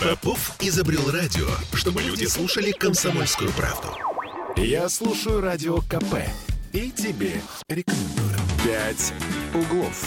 [0.00, 3.88] Попов изобрел радио, чтобы люди слушали комсомольскую правду.
[4.56, 6.16] Я слушаю радио КП
[6.72, 8.30] и тебе рекомендую.
[8.64, 9.12] «Пять
[9.54, 10.04] углов».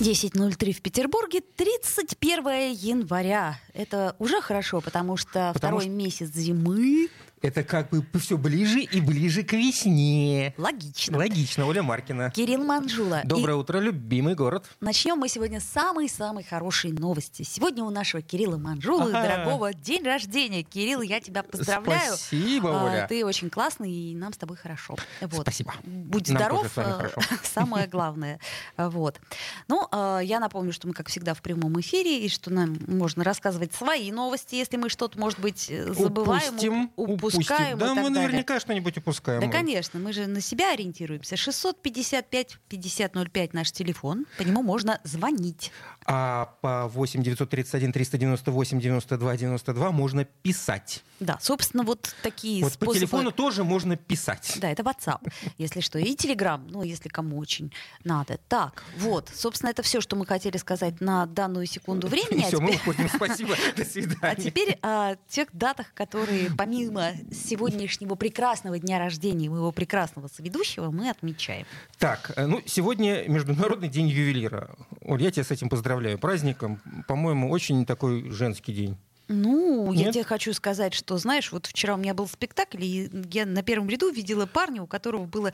[0.00, 3.58] 10.03 в Петербурге, 31 января.
[3.72, 7.08] Это уже хорошо, потому что Потому второй что- месяц зимы.
[7.44, 10.54] Это как бы все ближе и ближе к весне.
[10.56, 11.18] Логично.
[11.18, 12.30] Логично, Оля Маркина.
[12.30, 13.20] Кирилл Манжула.
[13.22, 14.64] И Доброе утро, любимый город.
[14.80, 17.42] начнем мы сегодня с самой-самой хорошей новости.
[17.42, 19.22] Сегодня у нашего Кирилла Манжулы, Ага.
[19.44, 20.62] дорогого, день рождения.
[20.62, 22.14] Кирилл, я тебя поздравляю.
[22.16, 23.06] Спасибо, А, Оля.
[23.10, 24.96] Ты очень классный, и нам с тобой хорошо.
[25.20, 25.42] Вот.
[25.42, 25.74] Спасибо.
[25.84, 27.20] Будь Нам здоров, хорошо.
[27.42, 28.40] самое главное.
[28.78, 29.20] Вот.
[29.68, 33.22] Ну, э, я напомню, что мы, как всегда, в прямом эфире, и что нам можно
[33.22, 37.33] рассказывать свои новости, если мы что-то, может быть, забываем, Упустим, уп- упустим.
[37.34, 38.10] Упускаем Да, мы далее.
[38.28, 39.40] наверняка что-нибудь упускаем.
[39.40, 41.36] Да, конечно, мы же на себя ориентируемся.
[41.36, 45.70] 655 5005 наш телефон, по нему можно звонить.
[46.06, 51.02] А по 8 931 398 92 92 можно писать.
[51.20, 52.94] Да, собственно, вот такие Вот по способы.
[52.98, 54.58] телефону тоже можно писать.
[54.60, 55.20] Да, это WhatsApp,
[55.58, 55.98] если что.
[55.98, 57.72] И Telegram, ну, если кому очень
[58.04, 58.38] надо.
[58.48, 62.42] Так, вот, собственно, это все, что мы хотели сказать на данную секунду времени.
[62.42, 63.08] А Все, мы теперь- уходим.
[63.14, 63.54] Спасибо.
[63.76, 64.18] До свидания.
[64.20, 71.08] А теперь о тех датах, которые помимо сегодняшнего прекрасного дня рождения моего прекрасного соведущего мы
[71.08, 71.66] отмечаем.
[71.98, 74.70] Так, э, ну, сегодня Международный день ювелира.
[75.00, 75.93] Оль, я тебя с этим поздравляю.
[76.18, 78.96] Праздником, по-моему, очень такой женский день.
[79.28, 80.14] Ну, я Нет?
[80.14, 83.88] тебе хочу сказать, что, знаешь, вот вчера у меня был спектакль, и я на первом
[83.88, 85.52] ряду видела парня, у которого было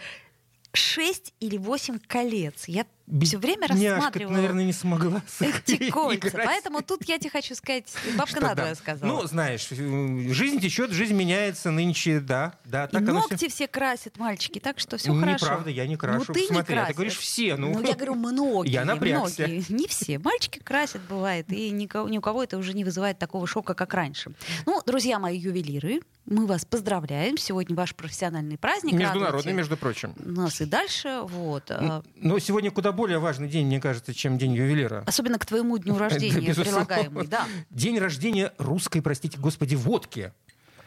[0.73, 2.67] 6 или 8 колец.
[2.67, 2.85] Я
[3.25, 6.31] все время рассматривала наверное, не смогла эти кольца.
[6.45, 7.85] Поэтому тут я тебе хочу сказать,
[8.17, 8.75] бабка надвое да.
[8.75, 9.09] сказала.
[9.11, 12.85] Ну, знаешь, э, жизнь течет, жизнь меняется нынче, да, да.
[12.87, 15.47] И Так оно ногти всё- все красят, мальчики, так что все Ну, хорошо.
[15.47, 16.25] Неправда, я не крашу.
[16.29, 17.57] Ну, ты не Смотри, а ты говоришь все.
[17.57, 18.71] Ну, Ну, я говорю, многие.
[18.71, 19.43] Я напрягся.
[19.47, 19.65] многие.
[19.73, 20.19] Не все.
[20.19, 21.51] Мальчики красят, бывает.
[21.53, 24.33] И никого, ни у кого это уже не вызывает такого шока, как раньше.
[24.67, 27.37] Ну, друзья мои ювелиры, мы вас поздравляем.
[27.39, 28.93] Сегодня ваш профессиональный праздник.
[28.93, 30.15] Международный, Радуйте между прочим.
[30.19, 31.21] нас и дальше.
[31.25, 31.71] Вот.
[31.71, 35.05] А, Но сегодня куда более важный день, мне кажется, чем День ювелира.
[35.07, 37.27] Особенно к твоему дню рождения прилагаемый.
[37.27, 37.47] Да.
[37.71, 40.35] День рождения русской, простите господи, водки.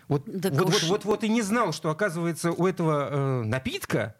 [0.07, 4.15] Вот, Так вот, вот, вот, вот и не знал, что, оказывается, у этого э, напитка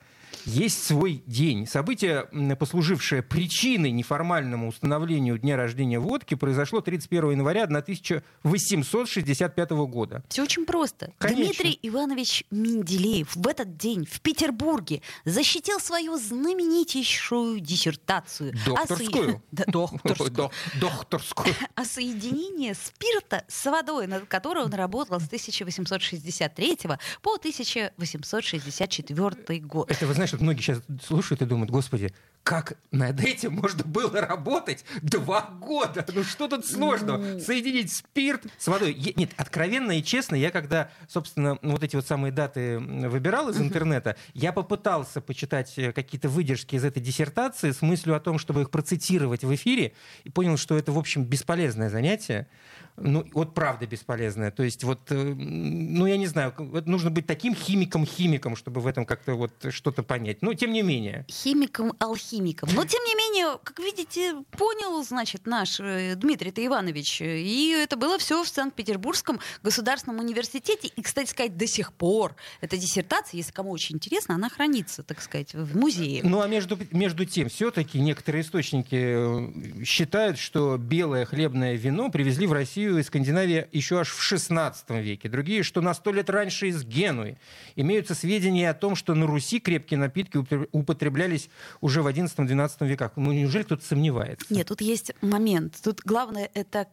[0.46, 1.66] есть свой день.
[1.68, 2.28] Событие,
[2.60, 10.24] послужившее причиной неформальному установлению дня рождения водки, произошло 31 января 1865 года.
[10.30, 11.12] Все очень просто.
[11.18, 11.46] Конечно.
[11.46, 18.54] Дмитрий Иванович Менделеев в этот день в Петербурге защитил свою знаменитейшую диссертацию.
[18.66, 19.42] Докторскую?
[19.52, 20.32] Докторскую.
[20.32, 21.54] До- Докторскую.
[21.76, 26.78] о соединении спирта с водой, над которой он работал с 1863
[27.22, 29.92] по 1864 год.
[29.92, 32.14] Это, вы знаешь, вот многие сейчас слушают и думают, господи,
[32.44, 36.06] как над этим можно было работать два года?
[36.14, 37.40] Ну что тут сложного?
[37.40, 38.94] Соединить спирт с водой.
[38.94, 43.62] Е- Нет, откровенно и честно, я когда, собственно, вот эти вот самые даты выбирал из
[43.62, 48.62] интернета, я попытался почитать э, какие-то выдержки из этой диссертации с мыслью о том, чтобы
[48.62, 49.94] их процитировать в эфире,
[50.26, 52.48] и понял, что это, в общем, бесполезное занятие.
[52.96, 54.52] Ну, вот правда бесполезное.
[54.52, 56.54] То есть вот, э, ну, я не знаю,
[56.86, 60.42] нужно быть таким химиком-химиком, чтобы в этом как-то вот что-то понять.
[60.42, 61.26] Но тем не менее.
[61.30, 62.70] Химиком-алхимиком.
[62.74, 67.22] Но, тем не менее, как видите, понял, значит, наш э, Дмитрий Иванович.
[67.22, 70.88] И это было все в Санкт-Петербургском государственном университете.
[70.88, 75.22] И, кстати сказать, до сих пор эта диссертация, если кому очень интересно, она хранится, так
[75.22, 76.22] сказать, в музее.
[76.24, 82.46] Ну а между, между тем, все-таки некоторые источники э, считают, что белое хлебное вино привезли
[82.46, 85.30] в Россию из Скандинавии еще аж в 16 веке.
[85.30, 87.38] Другие, что на сто лет раньше из Генуи.
[87.76, 91.50] Имеются сведения о том, что на Руси крепкие напитки употре- употреблялись
[91.82, 93.12] уже в 11-12 веках.
[93.16, 94.46] Ну неужели кто-то сомневается?
[94.54, 95.80] Нет, тут есть момент.
[95.84, 96.88] Тут главное это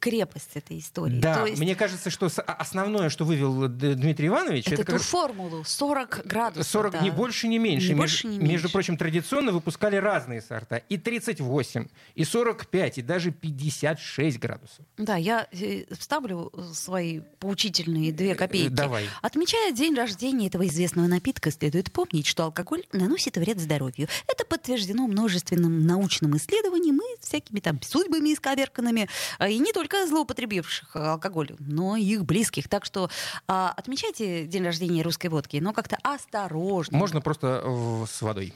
[0.00, 1.18] крепость этой истории.
[1.20, 4.84] Да, То есть мне кажется, что с- основное, что вывел Д- Дмитрий Иванович, это, это,
[4.84, 6.70] ту как формулу 40 градусов.
[6.70, 7.00] 40 да.
[7.00, 7.88] не больше, не меньше.
[7.88, 8.72] Не Между- больше, не Между меньше.
[8.72, 10.76] прочим, традиционно выпускали разные сорта.
[10.88, 14.84] И 38, и 45, и даже 56 градусов.
[14.96, 18.72] Да, я э, вставлю свои поучительные две копейки.
[18.72, 19.04] Э, давай.
[19.22, 24.08] Отмечая день рождения этого известного напитка, следует помнить, что алкоголь наносит вред здоровью.
[24.26, 29.08] Это подтверждено множественным научным исследованием и всякими там судьбами исковерканными,
[29.46, 32.68] и не только злоупотребивших алкоголь, но и их близких.
[32.68, 33.10] Так что
[33.46, 36.96] а, отмечайте день рождения русской водки, но как-то осторожно.
[36.96, 38.52] Можно просто э, с водой.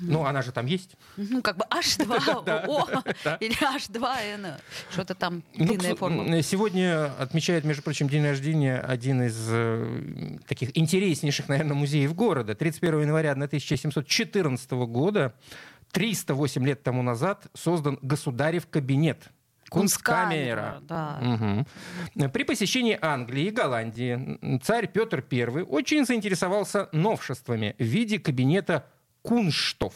[0.00, 0.96] Ну, она же там есть.
[1.16, 3.04] Ну, как бы H2O
[3.40, 4.60] или H2N.
[4.90, 6.42] Что-то там Ну, длинная форма.
[6.42, 12.54] Сегодня отмечает, между прочим, день рождения один из э, таких интереснейших, наверное, музеев города.
[12.54, 15.34] 31 января 1714 года,
[15.92, 19.30] 308 лет тому назад, создан Государев кабинет.
[19.70, 20.80] Кунсткамера.
[20.82, 21.64] Да.
[22.16, 22.28] Угу.
[22.30, 28.86] При посещении Англии и Голландии царь Петр I очень заинтересовался новшествами в виде кабинета
[29.22, 29.94] кунштов.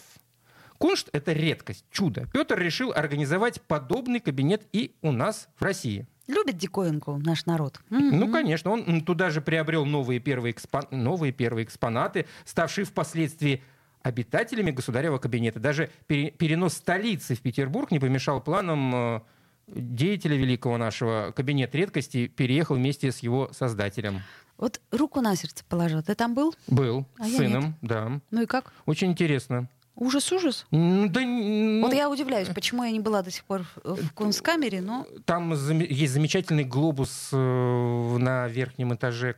[0.78, 2.26] Куншт— это редкость, чудо.
[2.32, 6.06] Петр решил организовать подобный кабинет и у нас в России.
[6.26, 7.80] Любит диковинку наш народ.
[7.90, 10.84] Ну, конечно, он туда же приобрел новые первые, экспон...
[10.90, 13.62] новые первые экспонаты, ставшие впоследствии
[14.02, 15.60] обитателями государева кабинета.
[15.60, 19.20] Даже перенос столицы в Петербург не помешал планам э,
[19.68, 24.20] деятеля великого нашего кабинет редкости переехал вместе с его создателем.
[24.56, 26.02] Вот руку на сердце положил.
[26.02, 26.54] Ты там был?
[26.68, 27.04] Был.
[27.18, 28.20] А с сыном, да.
[28.30, 28.72] Ну и как?
[28.86, 29.68] Очень интересно.
[29.96, 30.66] Ужас, ужас.
[30.72, 35.06] Да, ну, вот я удивляюсь, почему я не была до сих пор в Кунсткамере, но...
[35.24, 39.36] Там есть замечательный глобус э, на верхнем этаже,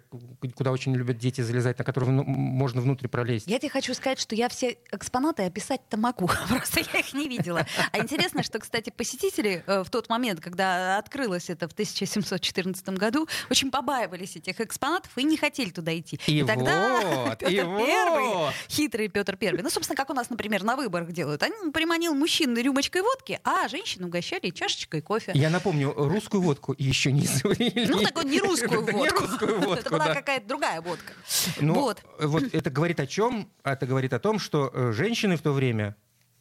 [0.54, 3.46] куда очень любят дети залезать, на который можно внутрь пролезть.
[3.48, 7.66] Я тебе хочу сказать, что я все экспонаты описать-то могу, просто я их не видела.
[7.92, 13.28] А интересно, что, кстати, посетители э, в тот момент, когда открылось это в 1714 году,
[13.50, 16.18] очень побаивались этих экспонатов и не хотели туда идти.
[16.26, 18.54] И, и тогда вот, Петр и Первый, вот.
[18.70, 21.42] хитрый Петр Первый, ну, собственно, как у нас, например, например, на выборах делают.
[21.42, 25.32] Он приманил мужчин рюмочкой водки, а женщин угощали чашечкой кофе.
[25.34, 27.86] Я напомню, русскую водку еще не заварили.
[27.86, 28.98] Ну, так не русскую водку.
[28.98, 31.12] Не русскую водку, Это была какая-то другая водка.
[31.60, 32.02] Ну, вот.
[32.20, 33.48] вот это говорит о чем?
[33.64, 35.96] Это говорит о том, что э, женщины в то время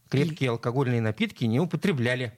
[0.10, 2.38] крепкие алкогольные напитки не употребляли.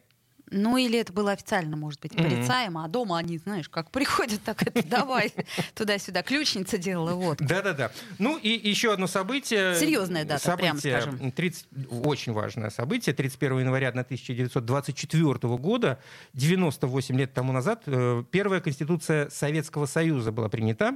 [0.50, 2.86] Ну, или это было официально, может быть, порицаемо, mm-hmm.
[2.86, 5.34] а дома они, знаешь, как приходят, так это давай
[5.76, 6.24] туда-сюда.
[6.24, 7.40] Ключница делала вот.
[7.40, 7.92] Да-да-да.
[8.18, 9.76] Ну, и еще одно событие.
[9.76, 11.32] Серьезная дата, событие, прямо скажем.
[11.32, 13.14] 30, очень важное событие.
[13.14, 16.00] 31 января 1924 года,
[16.34, 20.94] 98 лет тому назад, э, первая Конституция Советского Союза была принята.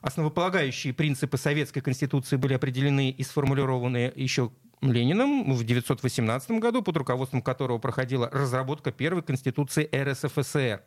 [0.00, 7.42] Основополагающие принципы Советской Конституции были определены и сформулированы еще Лениным в 1918 году, под руководством
[7.42, 10.82] которого проходила разработка первой Конституции РСФСР.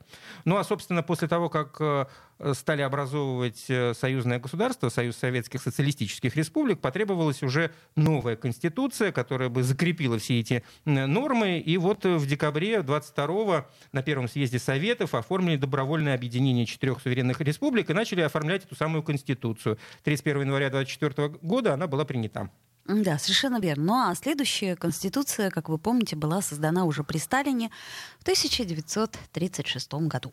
[0.45, 2.06] Ну а, собственно, после того, как э,
[2.54, 9.63] стали образовывать э, союзное государство, Союз Советских Социалистических Республик, потребовалась уже новая Конституция, которая бы
[9.63, 11.60] закрепила все эти нормы.
[11.60, 17.90] И вот в декабре 22-го на Первом съезде Советов оформили добровольное объединение четырех суверенных республик
[17.90, 19.78] и начали оформлять эту самую Конституцию.
[20.04, 22.50] 31 января 24 года она была принята.
[22.88, 23.84] Да, совершенно верно.
[23.84, 27.69] Ну а следующая конституция, как вы помните, была создана уже при Сталине
[28.19, 30.31] в 1936 году.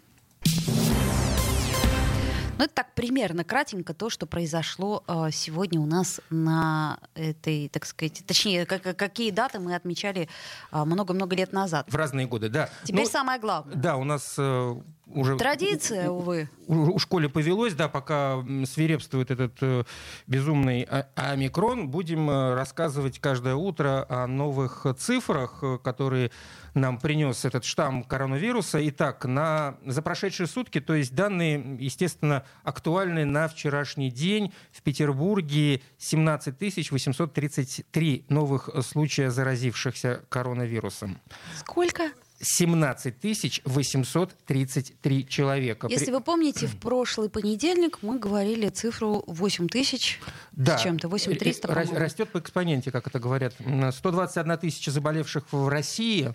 [2.56, 7.84] Ну, это так примерно кратенько то, что произошло э, сегодня у нас на этой, так
[7.84, 10.28] сказать, точнее, как, какие даты мы отмечали
[10.70, 11.86] а, много-много э, лет назад.
[11.90, 12.70] В разные годы, да.
[12.84, 13.74] Теперь ну, самое главное.
[13.74, 15.36] Да, у нас э, уже...
[15.36, 16.48] Традиция, увы.
[16.66, 19.84] У, у школе повелось, да, пока свирепствует этот э,
[20.26, 26.30] безумный а, омикрон, будем э, рассказывать каждое утро о новых цифрах, э, которые
[26.72, 28.86] нам принес этот штамм коронавируса.
[28.88, 34.52] Итак, на, за прошедшие сутки, то есть данные, естественно, актуальны на вчерашний день.
[34.72, 41.18] В Петербурге 17 833 новых случая заразившихся коронавирусом.
[41.58, 42.10] Сколько?
[42.44, 45.86] 17 833 человека.
[45.90, 50.20] Если вы помните, в прошлый понедельник мы говорили цифру 8 тысяч
[50.52, 50.78] да.
[50.78, 53.54] с чем-то, 8 300, Растет по экспоненте, как это говорят.
[53.54, 56.34] 121 тысяча заболевших в России,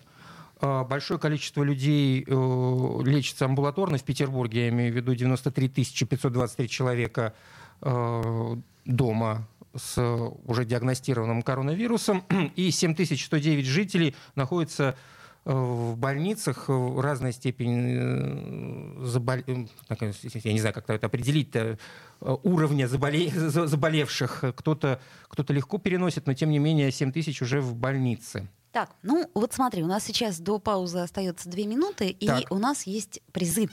[0.60, 6.68] а, большое количество людей э, лечится амбулаторно в Петербурге, я имею в виду 93 523
[6.68, 7.34] человека
[7.80, 9.98] э, дома с
[10.44, 12.24] уже диагностированным коронавирусом,
[12.56, 14.96] и 7109 жителей находятся
[15.44, 19.36] в больницах в разной степени забол...
[19.46, 19.64] Э,
[20.34, 21.76] я не знаю, как это определить, э,
[22.20, 23.30] уровня заболе...
[23.34, 24.44] заболевших.
[24.56, 28.48] Кто-то кто легко переносит, но тем не менее 7 тысяч уже в больнице.
[28.72, 32.42] Так, ну вот смотри, у нас сейчас до паузы остается две минуты, так.
[32.42, 33.68] и у нас есть призы.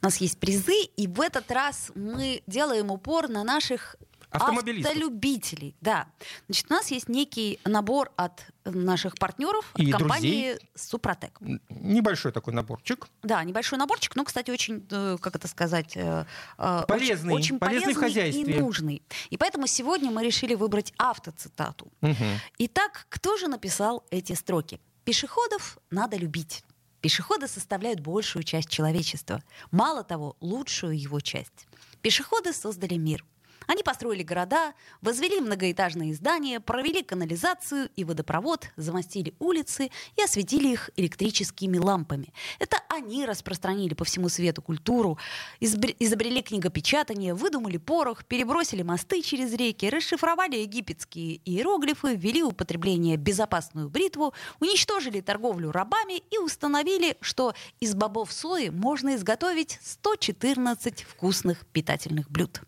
[0.00, 3.96] У нас есть призы, и в этот раз мы делаем упор на наших
[4.30, 6.06] Автолюбителей, да.
[6.46, 10.70] Значит, у нас есть некий набор от наших партнеров, и от компании друзей.
[10.74, 11.38] Супротек.
[11.68, 13.08] Небольшой такой наборчик.
[13.22, 16.26] Да, небольшой наборчик, но, кстати, очень, э, как это сказать, э,
[16.58, 19.02] э, полезный, очень, очень полезный, полезный и нужный.
[19.30, 21.90] И поэтому сегодня мы решили выбрать автоцитату.
[22.02, 22.14] Угу.
[22.58, 24.80] Итак, кто же написал эти строки?
[25.04, 26.62] Пешеходов надо любить.
[27.00, 29.42] Пешеходы составляют большую часть человечества.
[29.70, 31.66] Мало того, лучшую его часть.
[32.02, 33.24] Пешеходы создали мир.
[33.66, 40.90] Они построили города, возвели многоэтажные здания, провели канализацию и водопровод, замостили улицы и осветили их
[40.96, 42.32] электрическими лампами.
[42.58, 45.18] Это они распространили по всему свету культуру,
[45.60, 54.34] изобрели книгопечатание, выдумали порох, перебросили мосты через реки, расшифровали египетские иероглифы, ввели употребление безопасную бритву,
[54.58, 62.62] уничтожили торговлю рабами и установили, что из бобов сои можно изготовить 114 вкусных питательных блюд.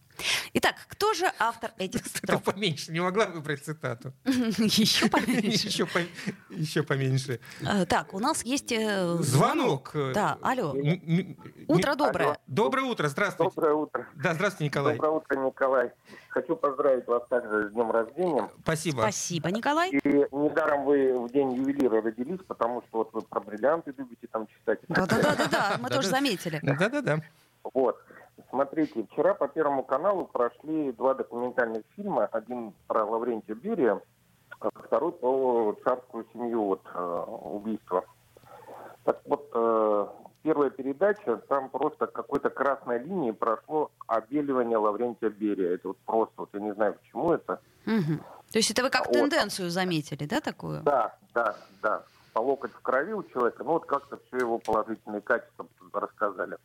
[0.54, 2.42] Итак, кто же автор этих строк?
[2.42, 4.12] Ты поменьше, не могла выбрать цитату.
[4.24, 5.68] Еще поменьше.
[5.68, 5.98] Еще, по,
[6.50, 7.40] еще поменьше.
[7.66, 9.92] А, так, у нас есть э, звонок.
[10.14, 10.74] Да, алло.
[11.68, 12.38] Утро доброе.
[12.46, 13.54] Доброе утро, здравствуйте.
[13.54, 14.06] Доброе утро.
[14.14, 14.96] Да, здравствуйте, Николай.
[14.96, 15.92] Доброе утро, Николай.
[16.28, 18.48] Хочу поздравить вас также с днем рождения.
[18.62, 19.00] Спасибо.
[19.00, 19.90] Спасибо, Николай.
[19.90, 24.46] И недаром вы в день ювелира родились, потому что вот вы про бриллианты любите там
[24.46, 24.80] читать.
[24.88, 26.60] Да-да-да, мы тоже заметили.
[26.62, 27.20] Да-да-да.
[27.74, 27.96] Вот.
[28.52, 32.26] Смотрите, вчера по Первому каналу прошли два документальных фильма.
[32.26, 33.98] Один про Лаврентия Берия,
[34.60, 38.04] а второй про царскую семью, вот, э, убийство.
[39.04, 40.06] Так вот, э,
[40.42, 45.76] первая передача, там просто какой-то красной линии прошло обеливание Лаврентия Берия.
[45.76, 47.58] Это вот просто, вот я не знаю, почему это.
[47.86, 48.18] Угу.
[48.52, 49.14] То есть это вы как вот.
[49.14, 50.82] тенденцию заметили, да, такую?
[50.82, 52.02] Да, да, да.
[52.34, 56.58] По локоть в крови у человека, ну вот как-то все его положительные качества рассказали.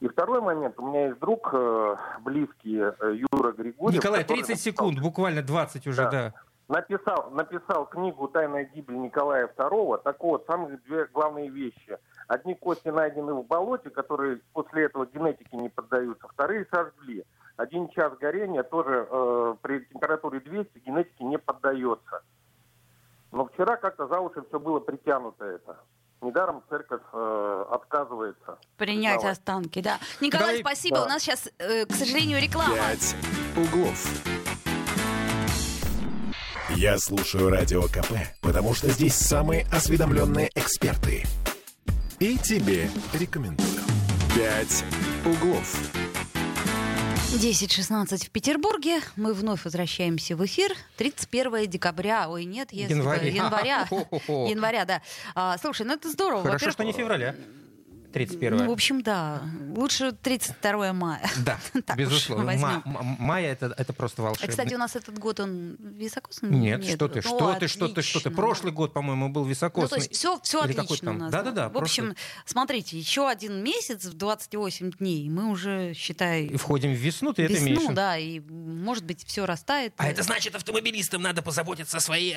[0.00, 0.78] И второй момент.
[0.78, 3.96] У меня есть друг э, близкий, э, Юра Григорьев.
[3.96, 6.10] Николай, 30 написал, секунд, буквально 20 уже, да.
[6.10, 6.34] да.
[6.66, 10.00] Написал, написал книгу «Тайная гибель Николая II».
[10.02, 11.98] Так вот, самые две главные вещи.
[12.26, 16.26] Одни кости найдены в болоте, которые после этого генетике не поддаются.
[16.28, 17.24] Вторые сожгли.
[17.56, 22.22] Один час горения тоже э, при температуре 200 генетике не поддается.
[23.30, 25.78] Но вчера как-то за уши все было притянуто это.
[26.24, 28.58] Недаром церковь э, отказывается.
[28.78, 29.38] Принять давать.
[29.38, 29.98] останки, да.
[30.22, 30.96] Николай, Давай, спасибо.
[30.96, 31.04] Да.
[31.04, 32.74] У нас сейчас, э, к сожалению, реклама.
[32.74, 33.14] Пять
[33.56, 34.06] углов.
[36.70, 41.24] Я слушаю Радио КП, потому что здесь самые осведомленные эксперты.
[42.20, 43.82] И тебе рекомендую.
[44.34, 44.82] «Пять
[45.26, 46.03] углов».
[47.38, 49.00] 10.16 в Петербурге.
[49.16, 50.72] Мы вновь возвращаемся в эфир.
[50.96, 52.28] 31 декабря.
[52.28, 53.26] Ой, нет, если января.
[53.26, 53.88] Января,
[54.28, 55.02] января да.
[55.34, 56.44] А, слушай, ну это здорово.
[56.44, 57.34] Хорошо, что не февраля.
[58.14, 59.42] 31 ну, в общем, да.
[59.76, 61.28] Лучше 32 мая.
[61.44, 62.56] Да, так безусловно.
[62.56, 62.82] Ма-
[63.18, 64.46] мая это, это просто волшебно.
[64.46, 66.48] А, кстати, у нас этот год он високосный?
[66.50, 68.30] Нет, Нет что ты, ну, что ты, что ты, что ты.
[68.30, 69.82] Прошлый год, по-моему, был високосный.
[69.82, 71.32] Ну, то есть все, все отлично у нас.
[71.32, 71.68] Да-да-да.
[71.68, 72.14] В общем,
[72.46, 76.44] смотрите, еще один месяц в 28 дней, мы уже, считай...
[76.44, 77.80] И входим в весну, ты весну, это имеешь?
[77.80, 79.92] Весну, да, и, может быть, все растает.
[79.96, 82.36] А это значит, автомобилистам надо позаботиться о, своей,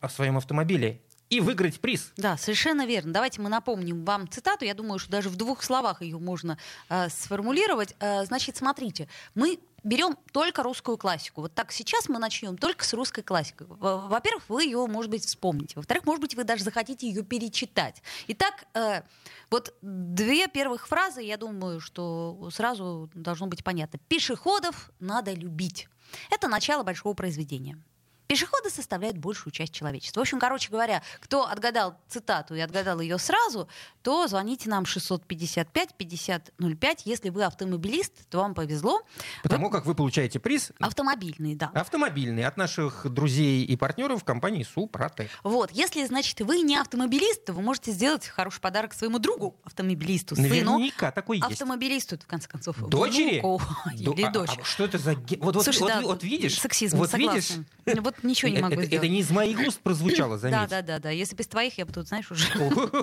[0.00, 2.12] о своем автомобиле и выиграть приз.
[2.16, 3.12] Да, совершенно верно.
[3.12, 4.64] Давайте мы напомним вам цитату.
[4.64, 7.94] Я думаю, что даже в двух словах ее можно э, сформулировать.
[7.98, 11.42] Э, значит, смотрите, мы берем только русскую классику.
[11.42, 13.66] Вот так сейчас мы начнем только с русской классикой.
[13.68, 15.74] Во-первых, вы ее, может быть, вспомните.
[15.76, 18.02] Во-вторых, может быть, вы даже захотите ее перечитать.
[18.28, 19.02] Итак, э,
[19.50, 23.98] вот две первых фразы, я думаю, что сразу должно быть понятно.
[24.08, 25.88] Пешеходов надо любить.
[26.30, 27.78] Это начало большого произведения.
[28.26, 30.18] Пешеходы составляют большую часть человечества.
[30.20, 33.68] В общем, короче говоря, кто отгадал цитату и отгадал ее сразу,
[34.02, 37.00] то звоните нам 655-5005.
[37.04, 39.02] Если вы автомобилист, то вам повезло.
[39.42, 39.72] Потому вы...
[39.72, 40.72] как вы получаете приз...
[40.80, 41.70] Автомобильный, да.
[41.74, 45.30] Автомобильный от наших друзей и партнеров компании Супротек.
[45.42, 45.70] Вот.
[45.70, 51.12] Если, значит, вы не автомобилист, то вы можете сделать хороший подарок своему другу, автомобилисту, Наверняка
[51.12, 51.52] такой есть.
[51.52, 52.76] Автомобилисту, в конце концов.
[52.78, 53.40] Дочери?
[53.40, 53.62] Внуку,
[53.94, 54.58] или а, дочь.
[54.60, 55.14] А, что это за...
[55.38, 56.60] Вот, Слушай, вот, да, вот, вот видишь?
[56.60, 57.64] Сексизм, вот согласна.
[57.86, 58.02] видишь?
[58.02, 59.04] Вот ничего не могу это, сделать.
[59.04, 60.56] Это не из моих уст прозвучало, заметь.
[60.56, 61.10] Да, да, да, да.
[61.10, 62.46] Если без твоих, я бы тут, знаешь, уже...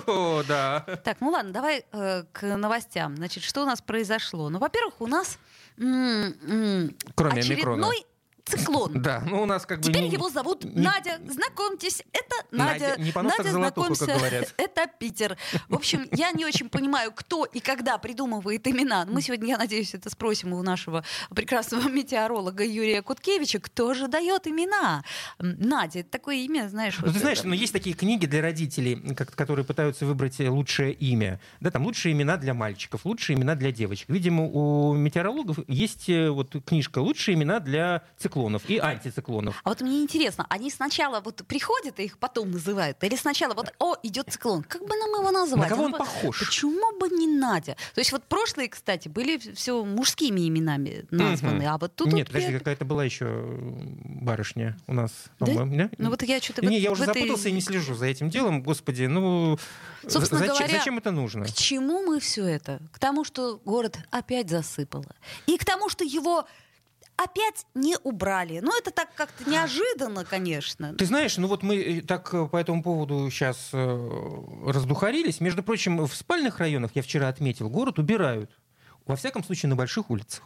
[0.06, 0.80] О, да.
[1.04, 3.16] Так, ну ладно, давай э, к новостям.
[3.16, 4.48] Значит, что у нас произошло?
[4.48, 5.38] Ну, во-первых, у нас
[5.76, 8.06] Кроме очередной
[8.44, 9.02] циклон.
[9.02, 9.84] Да, ну у нас как бы...
[9.84, 11.18] Теперь его зовут Надя.
[11.28, 12.94] Знакомьтесь, это Надя.
[12.98, 14.54] Не Надя, знакомься, как говорят.
[14.58, 15.36] это Питер.
[15.68, 19.06] В общем, я не очень понимаю, кто и когда придумывает имена.
[19.06, 24.46] Мы сегодня, я надеюсь, это спросим у нашего прекрасного метеоролога Юрия Куткевича, кто же дает
[24.46, 25.04] имена.
[25.38, 26.98] Надя, это такое имя, знаешь...
[27.00, 31.40] Ну, ты знаешь, но есть такие книги для родителей, которые пытаются выбрать лучшее имя.
[31.60, 34.08] Да, там лучшие имена для мальчиков, лучшие имена для девочек.
[34.08, 39.60] Видимо, у метеорологов есть э, вот книжка «Лучшие имена для циклонов» циклонов и антициклонов.
[39.62, 43.72] А вот мне интересно, они сначала вот приходят и их потом называют, или сначала вот,
[43.78, 45.60] о, идет циклон, как бы нам его назвать?
[45.60, 46.38] На кого он ну, похож?
[46.40, 47.76] Почему бы не Надя?
[47.94, 51.66] То есть вот прошлые, кстати, были все мужскими именами названы, mm-hmm.
[51.66, 52.08] а вот тут...
[52.08, 53.26] Нет, вот подожди, какая-то была еще
[54.04, 55.90] барышня у нас, по-моему, да?
[55.98, 56.66] Ну вот я что-то...
[56.66, 57.14] Не, я уже этой...
[57.14, 59.58] запутался и не слежу за этим делом, господи, ну...
[60.06, 61.44] Собственно зачем, говоря, зачем это нужно?
[61.44, 62.80] К чему мы все это?
[62.92, 65.06] К тому, что город опять засыпало.
[65.46, 66.46] И к тому, что его
[67.16, 68.60] опять не убрали.
[68.60, 70.94] Ну, это так как-то неожиданно, конечно.
[70.94, 75.40] Ты знаешь, ну вот мы э, так э, по этому поводу сейчас э, раздухарились.
[75.40, 78.50] Между прочим, в спальных районах, я вчера отметил, город убирают.
[79.06, 80.42] Во всяком случае, на больших улицах.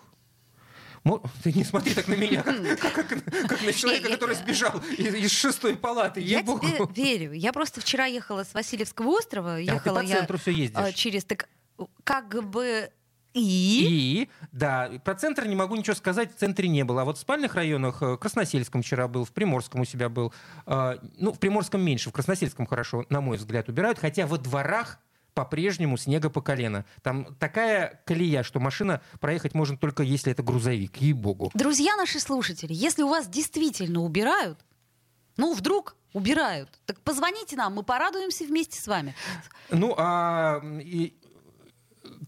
[1.43, 5.31] Ты не смотри так на меня, как, как, как на человека, который сбежал из, из
[5.31, 6.21] шестой палаты.
[6.21, 7.33] Я тебе верю.
[7.33, 9.55] Я просто вчера ехала с Васильевского острова.
[9.55, 10.95] А ехала ты по центру я, все ездишь.
[10.95, 11.49] Через так
[12.05, 12.91] как бы
[13.35, 13.87] и?
[13.89, 17.03] И, да, про центр не могу ничего сказать, в центре не было.
[17.03, 20.33] А вот в спальных районах, в Красносельском вчера был, в Приморском у себя был.
[20.67, 23.99] Ну, в Приморском меньше, в Красносельском хорошо, на мой взгляд, убирают.
[23.99, 24.99] Хотя во дворах
[25.35, 26.85] по-прежнему снега по колено.
[27.03, 31.53] Там такая колея, что машина проехать можно только если это грузовик, ей-богу.
[31.55, 34.59] Друзья наши слушатели, если у вас действительно убирают,
[35.37, 36.81] ну, вдруг убирают.
[36.87, 39.15] Так позвоните нам, мы порадуемся вместе с вами.
[39.71, 41.17] Ну, а и,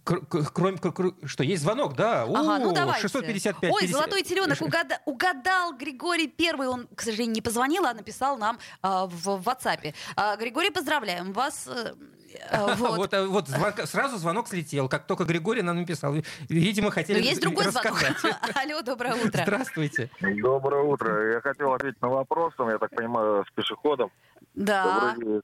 [0.04, 0.78] кроме
[1.24, 2.22] что есть звонок, да?
[2.22, 3.02] Ага, ну давайте.
[3.02, 3.72] 655.
[3.72, 6.68] Ой, золотой теленок угадал, угадал Григорий Первый.
[6.68, 9.94] Он, к сожалению, не позвонил, а написал нам а, в WhatsApp.
[10.16, 11.68] А, Григорий, поздравляем вас.
[11.68, 11.94] Э,
[12.50, 13.48] э, вот, вот, э, вот
[13.84, 16.14] сразу звонок слетел, как только Григорий нам написал.
[16.48, 18.18] Видимо, хотели Но есть другой рассказать.
[18.18, 18.38] звонок.
[18.54, 19.42] Алло, доброе утро.
[19.42, 20.10] Здравствуйте.
[20.20, 21.32] Доброе утро.
[21.32, 24.10] Я хотел ответить на вопрос, я так понимаю, с пешеходом.
[24.54, 25.14] Да.
[25.14, 25.42] Добрый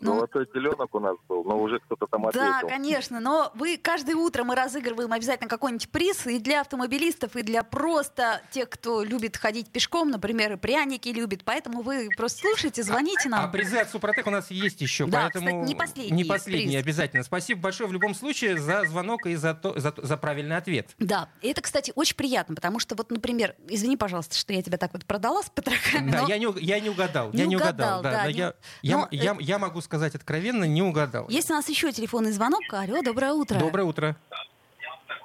[0.00, 2.46] ну, Золотой теленок у нас был, но уже кто-то там ответил.
[2.62, 7.42] Да, конечно, но вы каждое утро мы разыгрываем обязательно какой-нибудь приз и для автомобилистов, и
[7.42, 11.44] для просто тех, кто любит ходить пешком, например, и пряники любит.
[11.44, 13.40] Поэтому вы просто слушайте, звоните нам.
[13.40, 16.16] А, а призы от Супротек у нас есть еще, да, поэтому кстати, не последний.
[16.16, 16.82] Не последний, приз.
[16.82, 17.22] обязательно.
[17.22, 20.94] Спасибо большое в любом случае за звонок и за, то, за, за правильный ответ.
[20.98, 24.78] Да, и это, кстати, очень приятно, потому что вот, например, извини, пожалуйста, что я тебя
[24.78, 26.10] так вот продала с потрохами.
[26.10, 26.28] Да, но...
[26.28, 27.32] я, не, я не угадал.
[27.32, 28.38] Не я не угадал, угадал да, да, не...
[28.38, 31.28] я, но, я, я, я могу сказать откровенно, не угадал.
[31.28, 32.62] Есть у нас еще телефонный звонок.
[32.70, 33.58] Алло, доброе утро.
[33.58, 34.16] Доброе утро.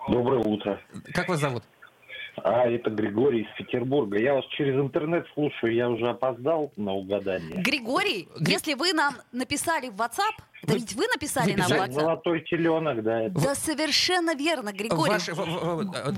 [0.08, 0.80] Доброе утро.
[1.14, 1.64] Как вас зовут?
[2.44, 4.20] А, это Григорий из Петербурга.
[4.20, 7.62] Я вас через интернет слушаю, я уже опоздал на угадание.
[7.62, 8.54] Григорий, Гри...
[8.54, 10.80] если вы нам написали в WhatsApp, это вы...
[10.80, 11.92] ведь вы написали вы нам в WhatsApp?
[11.94, 13.24] Золотой теленок, да.
[13.24, 13.40] Это...
[13.42, 15.14] Да, совершенно верно, Григорий.
[15.14, 15.30] Ваш...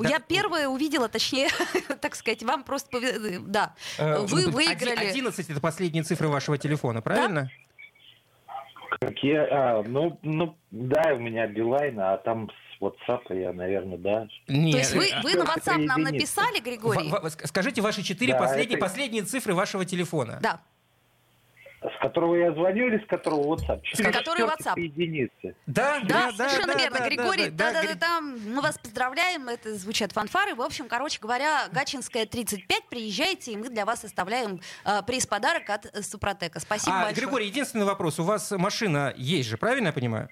[0.10, 1.50] Я первая увидела, точнее,
[2.02, 3.00] так сказать, вам просто...
[3.42, 5.10] Да, э, вы выиграли...
[5.10, 7.44] 11 это последние цифры вашего телефона, правильно?
[7.44, 7.67] Да?
[9.00, 9.38] Какие?
[9.38, 14.28] А, ну, ну, да, у меня Билайн, а там с WhatsApp я, наверное, да.
[14.48, 14.72] Нет.
[14.72, 17.10] То есть вы, вы на WhatsApp нам написали, Григорий?
[17.10, 18.86] В, в, скажите ваши четыре да, последние, это...
[18.86, 20.40] последние цифры вашего телефона.
[20.42, 20.62] Да.
[21.80, 23.82] С которого я звоню или с которого WhatsApp?
[23.94, 24.80] С которого WhatsApp.
[24.80, 25.56] единицы.
[25.68, 26.98] Да, да, да совершенно да, верно.
[26.98, 30.56] Да, Григорий, да, да, да, да, там мы вас поздравляем, это звучат фанфары.
[30.56, 35.86] В общем, короче говоря, Гачинская 35, приезжайте, и мы для вас оставляем э, приз-подарок от
[35.86, 36.60] э, Супротека.
[36.60, 37.26] Спасибо а, большое.
[37.26, 38.18] Григорий, единственный вопрос.
[38.18, 40.30] У вас машина есть же, правильно я понимаю?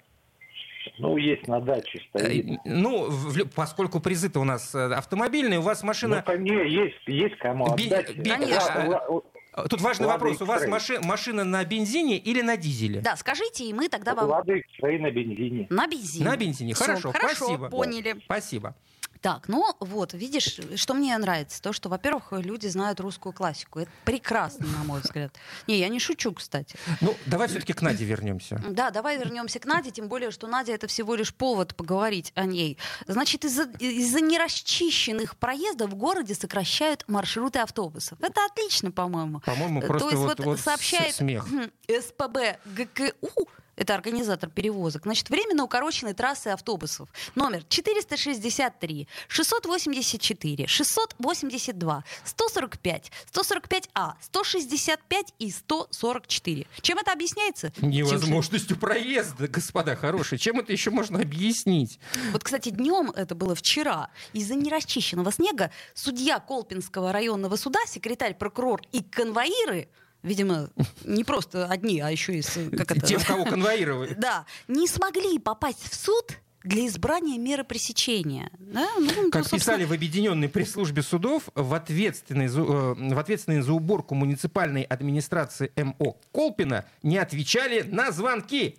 [0.98, 2.46] Ну, есть на даче стоит.
[2.46, 6.24] Э, ну, в, поскольку призы-то у нас э, автомобильные, у вас машина...
[6.26, 8.16] Ну, не, есть, есть кому отдать.
[8.16, 9.22] Би- Конечно.
[9.70, 10.42] Тут важный Лады вопрос.
[10.42, 13.00] У вас маши, машина на бензине или на дизеле?
[13.00, 14.28] Да, скажите, и мы тогда вам...
[14.28, 15.66] Лады свои на бензине.
[15.70, 16.24] На бензине.
[16.26, 16.74] На бензине.
[16.74, 17.70] Хорошо, Хорошо, спасибо.
[17.70, 18.16] поняли.
[18.24, 18.74] Спасибо.
[19.20, 21.60] Так, ну вот, видишь, что мне нравится?
[21.62, 23.80] То, что, во-первых, люди знают русскую классику.
[23.80, 25.34] Это прекрасно, на мой взгляд.
[25.66, 26.76] Не, я не шучу, кстати.
[27.00, 28.62] Ну, давай все-таки к Наде вернемся.
[28.68, 32.44] Да, давай вернемся к Наде, тем более, что Надя это всего лишь повод поговорить о
[32.44, 32.78] ней.
[33.06, 38.18] Значит, из-за из нерасчищенных проездов в городе сокращают маршруты автобусов.
[38.20, 39.40] Это отлично, по-моему.
[39.40, 41.46] По-моему, просто То есть вот, вот сообщает смех.
[41.88, 47.08] СПБ ГКУ это организатор перевозок, значит, временно укороченной трассы автобусов.
[47.34, 56.66] Номер 463, 684, 682, 145, 145А, 165 и 144.
[56.80, 57.72] Чем это объясняется?
[57.80, 60.38] Невозможностью проезда, господа хорошие.
[60.38, 61.98] Чем это еще можно объяснить?
[62.32, 68.82] Вот, кстати, днем, это было вчера, из-за нерасчищенного снега судья Колпинского районного суда, секретарь, прокурор
[68.92, 69.88] и конвоиры
[70.26, 70.68] видимо,
[71.04, 72.58] не просто одни, а еще и с...
[72.76, 73.00] Как это?
[73.00, 74.14] Тем, кого конвоировали.
[74.26, 78.50] Да, не смогли попасть в суд для избрания меры пресечения.
[78.58, 78.88] Да?
[78.98, 83.60] Ну, ну как ну, писали в объединенной пресс-службе судов, в ответственной, за, э, в ответственной
[83.60, 88.78] за уборку муниципальной администрации МО Колпина не отвечали на звонки.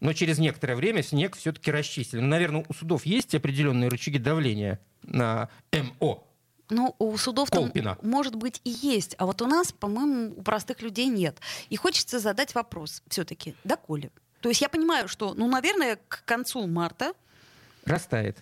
[0.00, 2.20] Но через некоторое время снег все-таки расчистили.
[2.20, 6.24] Ну, наверное, у судов есть определенные рычаги давления на МО
[6.72, 7.70] ну, у судов там,
[8.02, 9.14] может быть, и есть.
[9.18, 11.38] А вот у нас, по-моему, у простых людей нет.
[11.68, 14.10] И хочется задать вопрос все-таки, доколе?
[14.40, 17.12] То есть я понимаю, что, ну, наверное, к концу марта...
[17.84, 18.38] Растает.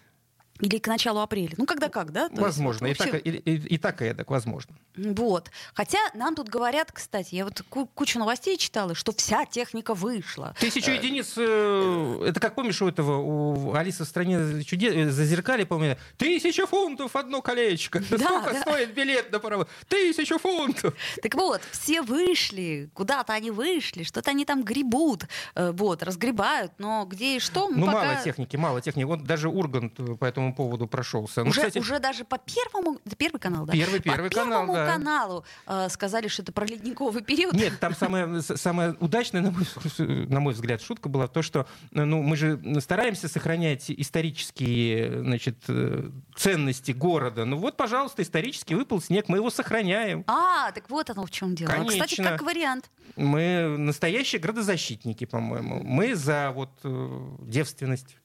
[0.61, 1.55] Или к началу апреля.
[1.57, 2.29] Ну, когда как, да?
[2.29, 2.87] То возможно.
[2.87, 4.75] Есть, и, так, и, и, и так, и эдак, возможно.
[4.97, 5.51] Вот.
[5.75, 7.63] Хотя нам тут говорят, кстати, я вот
[7.95, 10.55] кучу новостей читала, что вся техника вышла.
[10.61, 15.65] Тысячу единиц, э, это как помнишь у этого, у Алисы в стране чудес, э, зазеркали,
[15.65, 18.03] помню, тысяча фунтов одно колечко.
[18.11, 18.61] Да, Сколько да.
[18.61, 19.67] стоит билет на паровоз?
[19.89, 20.95] Тысячу фунтов.
[21.23, 27.07] Так вот, все вышли, куда-то они вышли, что-то они там гребут, э, вот, разгребают, но
[27.07, 28.05] где и что, Ну, пока...
[28.05, 29.05] мало техники, мало техники.
[29.05, 31.45] Вот даже Ургант по этому поводу прошелся.
[31.45, 31.79] Ну, уже, кстати...
[31.79, 33.73] уже даже по первому, первый канал, да?
[33.73, 34.93] Первый, первый по канал, первому да.
[34.93, 37.55] каналу э, сказали, что это про ледниковый период.
[37.55, 39.67] Нет, там самое, самое удачное, на мой,
[39.99, 45.57] на мой взгляд, шутка была в том, что ну, мы же стараемся сохранять исторические значит,
[45.69, 47.45] э, ценности города.
[47.45, 50.25] Ну вот, пожалуйста, исторически выпал снег, мы его сохраняем.
[50.27, 51.71] А, так вот оно в чем дело.
[51.71, 52.05] Конечно.
[52.07, 52.91] Кстати, как вариант.
[53.17, 55.83] Мы настоящие градозащитники, по-моему.
[55.83, 58.17] Мы за вот э, девственность.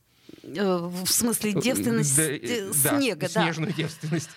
[0.46, 3.44] Э, в смысле девственность да, снега, да.
[3.44, 4.30] Снежную девственность.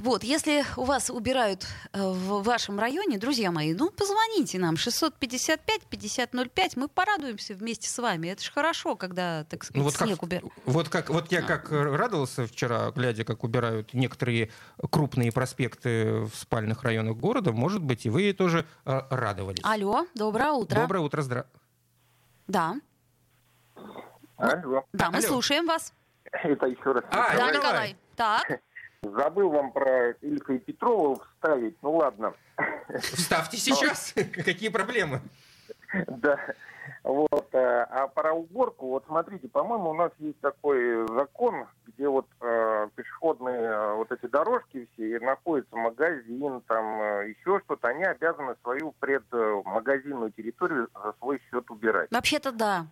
[0.00, 6.72] Вот, если у вас убирают э, в вашем районе, друзья мои, ну, позвоните нам, 655-5005,
[6.74, 8.26] мы порадуемся вместе с вами.
[8.26, 10.52] Это же хорошо, когда, так сказать, ну, вот снег убирают.
[10.66, 14.50] Вот, как, вот я как радовался вчера, глядя, как убирают некоторые
[14.90, 19.60] крупные проспекты в спальных районах города, может быть, и вы тоже э, радовались.
[19.62, 20.80] Алло, доброе утро.
[20.80, 21.46] Доброе утро, здра...
[22.48, 22.74] Да.
[24.36, 24.84] Алло.
[24.92, 25.26] Да, мы Алло.
[25.28, 25.92] слушаем вас.
[26.32, 27.04] Это еще раз.
[27.10, 27.96] А, да, Николай.
[28.16, 28.60] Так.
[29.02, 31.76] Забыл вам про Ильфа и Петрова вставить.
[31.82, 32.34] Ну ладно.
[33.00, 34.14] Вставьте сейчас.
[34.44, 35.20] Какие проблемы?
[36.08, 36.38] Да.
[37.02, 37.48] Вот.
[37.54, 42.88] э, А про уборку, вот смотрите, по-моему, у нас есть такой закон, где вот э,
[42.94, 48.54] пешеходные э, вот эти дорожки все, и находится магазин, там э, еще что-то, они обязаны
[48.62, 52.10] свою предмагазинную территорию за свой счет убирать.
[52.10, 52.86] Вообще-то да.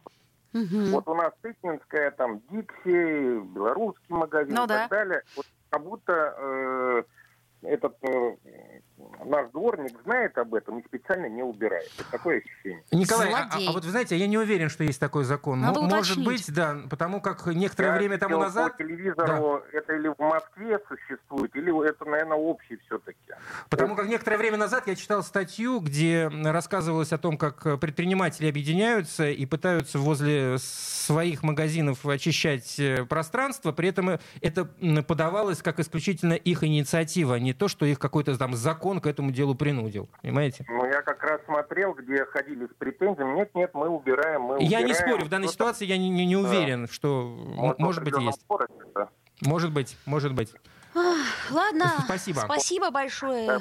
[0.53, 0.91] Мгм.
[0.93, 4.81] Вот у нас Тыкнинская, там Дикси, белорусский магазин Ну и да.
[4.83, 5.23] так далее.
[5.37, 7.03] Вот как будто э,
[7.63, 8.37] этот э,
[9.25, 11.91] наш дворник знает об этом и специально не убирает.
[11.99, 12.83] Вот такое ощущение.
[12.93, 13.69] Николай, а, Злодей.
[13.69, 15.61] а вот вы знаете, я не уверен, что есть такой закон.
[15.61, 16.47] Надо М- Может уточнить.
[16.47, 18.77] быть, да, потому как некоторое Я время тому назад...
[18.77, 23.19] По телевизору это или в Москве существует, или это, наверное, общий все-таки.
[23.69, 29.29] Потому как некоторое время назад я читал статью, где рассказывалось о том, как предприниматели объединяются
[29.29, 33.73] и пытаются возле своих магазинов очищать э, пространство.
[33.73, 38.37] При этом это м, подавалось как исключительно их инициатива, а не то, что их какой-то
[38.39, 40.09] там закон к этому делу принудил.
[40.23, 40.65] Понимаете?
[40.69, 43.37] Ну, я как раз смотрел, где ходили с претензиями.
[43.37, 45.09] Нет, нет, мы убираем, мы Я не убираем.
[45.09, 48.17] спорю, в данной Что-то, ситуации я не, не- не уверен, что м- может, может быть
[48.19, 48.47] есть.
[48.49, 49.09] городе, да.
[49.43, 50.53] Может быть, может быть.
[51.51, 51.93] Ладно.
[52.05, 52.41] Спасибо.
[52.41, 53.47] Спасибо большое.
[53.47, 53.59] Да,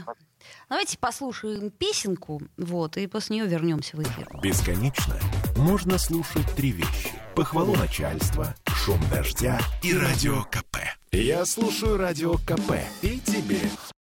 [0.69, 4.27] Давайте послушаем песенку, вот, и после нее вернемся в эфир.
[4.41, 5.15] Бесконечно
[5.55, 7.11] можно слушать три вещи.
[7.35, 8.53] Похвалу начальства,
[8.85, 10.77] шум дождя и радио КП.
[11.11, 13.59] Я слушаю радио КП и тебе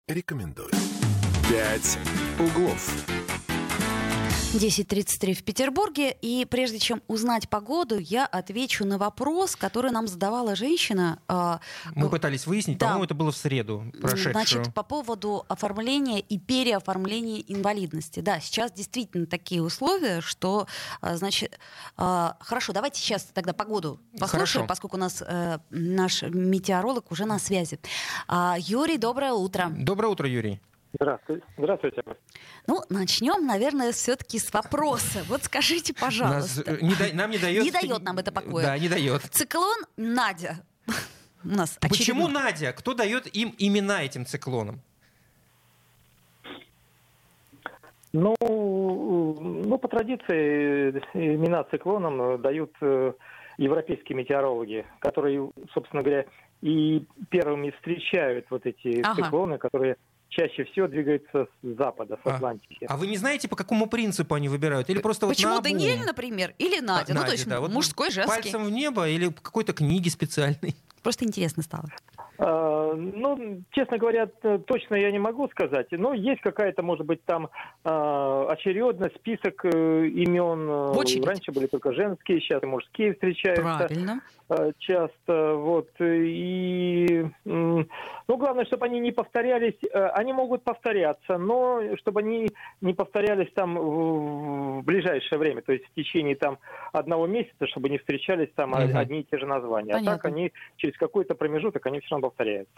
[0.08, 0.72] рекомендую.
[1.50, 1.98] «Пять
[2.40, 3.21] углов».
[4.54, 6.12] 10.33 в Петербурге.
[6.22, 11.20] И прежде чем узнать погоду, я отвечу на вопрос, который нам задавала женщина.
[11.30, 11.62] а,
[11.96, 12.88] Мы г- пытались выяснить, Да.
[12.88, 14.34] по-моему, это было в среду прошедшую.
[14.34, 18.20] Значит, по поводу оформления и переоформления инвалидности.
[18.20, 20.68] Да, сейчас действительно такие условия, что,
[21.00, 21.58] а, значит,
[21.96, 24.68] а, хорошо, давайте сейчас тогда погоду послушаем, Хорошо.
[24.68, 27.80] поскольку у нас э, наш метеоролог уже на связи.
[28.58, 29.70] Юрий, доброе утро.
[29.72, 30.60] Доброе утро, Юрий.
[30.94, 31.44] Здравствуйте.
[31.58, 32.04] Здравствуйте.
[32.68, 35.24] Ну, начнем, наверное, все-таки с вопроса.
[35.28, 36.64] Вот скажите, Нас, пожалуйста.
[36.66, 37.64] э, не да- нам не дает...
[37.64, 38.66] Не дает нам это покоя.
[38.66, 39.22] Да, не дает.
[39.32, 40.64] Циклон Надя.
[41.44, 42.44] У нас Почему очередной.
[42.44, 42.74] Надя?
[42.74, 44.80] Кто дает им имена этим циклонам?
[48.14, 53.14] Ну, ну, по традиции э, имена циклонам э, дают э,
[53.58, 56.26] европейские метеорологи, которые, собственно говоря,
[56.62, 59.24] и первыми встречают вот эти Ага.
[59.24, 59.96] циклоны, которые
[60.32, 62.36] чаще всего двигаются с запада, с А.
[62.36, 62.86] Атлантики.
[62.90, 64.90] А вы не знаете, по какому принципу они выбирают?
[64.90, 65.72] Или просто вот Почему наобум?
[65.74, 67.14] Даниэль, например, или Надя?
[67.14, 67.60] ну, то Надя, есть да.
[67.60, 68.42] Вот мужской, женский.
[68.42, 70.76] Пальцем в небо или по какой-то книге специальной?
[71.04, 71.86] Просто интересно стало.
[72.38, 75.88] А, Ну, честно говоря, точно я не могу сказать.
[75.92, 77.50] Но есть какая-то, может быть, там
[77.84, 80.68] а, очередность, список э, имен.
[80.68, 81.26] В очередь.
[81.26, 83.64] Раньше были только женские, сейчас и мужские встречаются.
[83.64, 84.22] Правильно.
[84.50, 87.26] э, часто, вот, и,
[88.32, 92.48] ну, главное, чтобы они не повторялись, э, они могут повторяться, но чтобы они
[92.80, 96.58] не повторялись там в ближайшее время, то есть в течение там
[96.94, 98.96] одного месяца, чтобы не встречались там Мгм.
[98.96, 99.92] одни и те же названия.
[99.92, 100.16] А Понятно.
[100.18, 102.74] так они через какой-то промежуток, они все равно повторяются.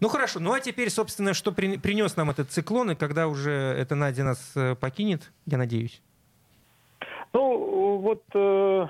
[0.00, 3.50] Ну хорошо, ну а теперь, собственно, что при- принес нам этот циклон, и когда уже
[3.50, 6.00] эта Надя нас э, покинет, я надеюсь.
[7.34, 8.86] Ну, вот э,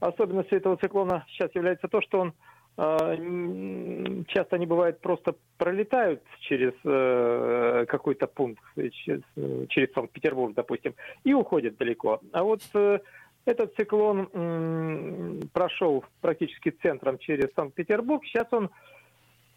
[0.00, 6.72] особенностью этого циклона сейчас является то, что он а, часто они бывают просто пролетают через
[6.84, 9.20] э, какой-то пункт, через,
[9.68, 12.20] через Санкт-Петербург, допустим, и уходят далеко.
[12.32, 12.98] А вот э,
[13.44, 18.24] этот циклон м, прошел практически центром через Санкт-Петербург.
[18.24, 18.70] Сейчас он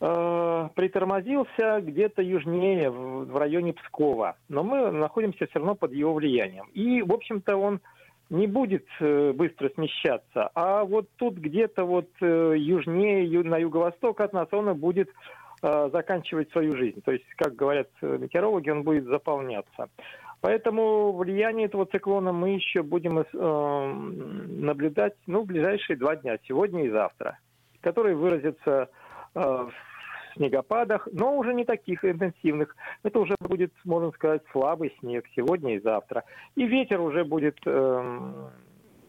[0.01, 4.35] э, притормозился где-то южнее, в, в районе Пскова.
[4.49, 6.65] Но мы находимся все равно под его влиянием.
[6.73, 7.79] И, в общем-то, он
[8.29, 14.33] не будет э, быстро смещаться, а вот тут где-то вот э, южнее, на юго-восток от
[14.33, 15.09] нас он и будет
[15.61, 17.01] э, заканчивать свою жизнь.
[17.03, 19.89] То есть, как говорят метеорологи, он будет заполняться.
[20.41, 23.25] Поэтому влияние этого циклона мы еще будем
[24.63, 27.39] наблюдать ну, в ближайшие два дня, сегодня и завтра,
[27.81, 28.89] которые выразятся
[29.33, 29.71] в
[30.35, 32.75] снегопадах, но уже не таких интенсивных.
[33.03, 36.23] Это уже будет, можно сказать, слабый снег сегодня и завтра.
[36.55, 38.33] И ветер уже будет э,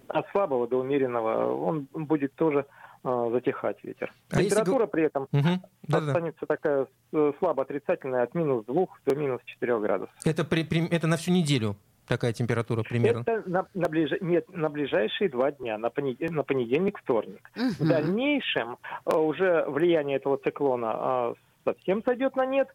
[0.08, 2.66] от слабого до умеренного, он будет тоже
[3.04, 4.12] э, затихать ветер.
[4.30, 4.90] А Температура если...
[4.92, 5.96] при этом угу.
[5.96, 10.14] останется такая э, слабо отрицательная от минус 2 до минус 4 градусов.
[10.24, 11.76] Это, при, при, это на всю неделю?
[12.06, 13.20] Такая температура примерно?
[13.20, 14.12] Это на, на, ближ...
[14.20, 16.20] Нет, на ближайшие два дня, на, понед...
[16.30, 17.50] на понедельник, вторник.
[17.56, 17.84] Угу.
[17.84, 22.68] В дальнейшем э, уже влияние этого циклона э, совсем сойдет на нет,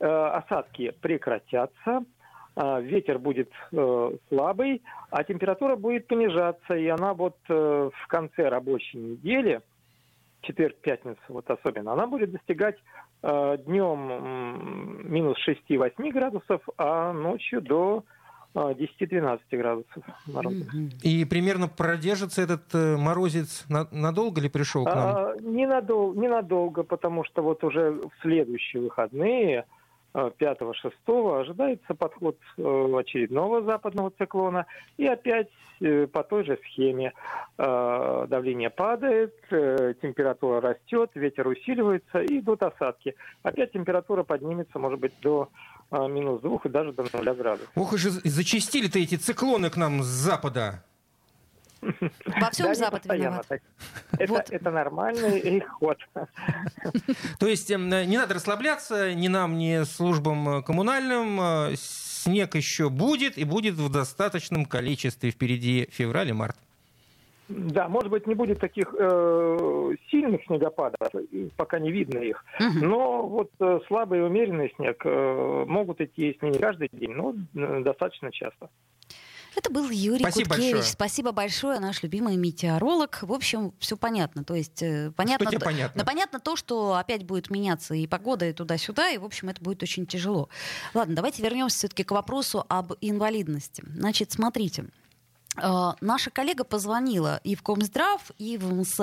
[0.00, 2.04] э, осадки прекратятся,
[2.56, 9.60] ветер будет слабый, а температура будет понижаться, и она вот в конце рабочей недели,
[10.40, 12.74] четверг, пятница вот особенно, она будет достигать
[13.22, 18.02] днем минус 6-8 градусов, а ночью до
[18.58, 20.64] 10-12 градусов мороза.
[21.02, 25.16] И примерно продержится этот э, морозец надолго ли пришел к нам?
[25.16, 29.64] А, ненадолго, ненадолго, потому что вот уже в следующие выходные
[30.14, 30.74] 5-6
[31.06, 34.66] э, ожидается подход э, очередного западного циклона.
[34.96, 35.48] И опять
[36.12, 37.12] по той же схеме
[37.56, 43.14] давление падает, температура растет, ветер усиливается и идут осадки.
[43.44, 47.70] Опять температура поднимется, может быть, до а, минус двух и даже до нуля градусов.
[47.74, 50.82] Ох, и же зачистили-то эти циклоны к нам с запада.
[51.80, 53.46] Во всем да, Запад виноват.
[54.18, 54.50] Это, вот.
[54.50, 55.98] это нормальный их ход.
[57.38, 61.40] То есть эм, не надо расслабляться ни нам, ни службам коммунальным.
[61.40, 66.56] Э, снег еще будет и будет в достаточном количестве впереди февраль и март.
[67.48, 71.08] Да, может быть, не будет таких э, сильных снегопадов,
[71.56, 72.44] пока не видно их.
[72.60, 72.86] Угу.
[72.86, 77.34] Но вот э, слабый и умеренный снег э, могут идти, если не каждый день, но
[77.54, 78.68] э, достаточно часто.
[79.56, 80.72] Это был Юрий Спасибо Куткевич.
[80.72, 80.92] Большое.
[80.92, 83.22] Спасибо большое, наш любимый метеоролог.
[83.22, 84.44] В общем, все понятно.
[84.44, 85.98] То есть э, понятно, что понятно?
[85.98, 89.62] Да, понятно то, что опять будет меняться и погода, и туда-сюда, и, в общем, это
[89.62, 90.48] будет очень тяжело.
[90.94, 93.82] Ладно, давайте вернемся все-таки к вопросу об инвалидности.
[93.86, 94.84] Значит, смотрите.
[95.62, 99.00] Э, наша коллега позвонила и в Комздрав, и в МС.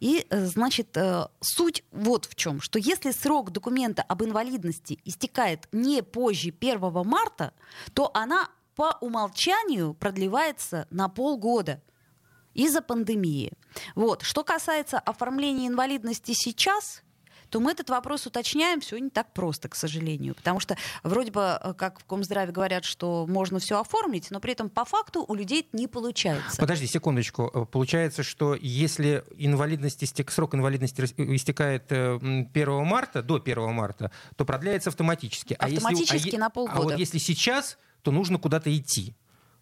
[0.00, 5.68] И, э, значит, э, суть вот в чем, что если срок документа об инвалидности истекает
[5.72, 7.52] не позже 1 марта,
[7.94, 11.82] то она по умолчанию продлевается на полгода
[12.54, 13.52] из-за пандемии.
[13.94, 14.22] Вот.
[14.22, 17.02] Что касается оформления инвалидности сейчас,
[17.50, 18.80] то мы этот вопрос уточняем.
[18.80, 20.34] Все не так просто, к сожалению.
[20.34, 24.52] Потому что вроде бы, э, как в Комздраве говорят, что можно все оформить, но при
[24.52, 26.60] этом по факту у людей это не получается.
[26.60, 27.50] Подожди секундочку.
[27.52, 34.10] Э, получается, что если инвалидность истек, срок инвалидности истекает 1 э, марта, до 1 марта,
[34.36, 35.54] то продляется автоматически.
[35.54, 36.78] Автоматически а если, на полгода.
[36.78, 39.14] А вот если сейчас, то нужно куда-то идти